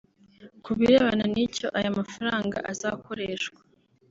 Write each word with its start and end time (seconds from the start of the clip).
Ku 0.63 0.71
birebana 0.77 1.25
n’icyo 1.33 1.67
aya 1.77 1.89
mafaranga 1.97 2.57
azakoreshwa 2.71 3.59